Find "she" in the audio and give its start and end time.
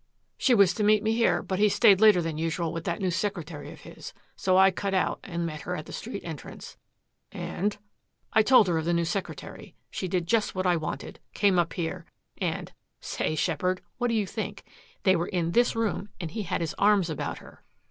0.35-0.55, 9.91-10.07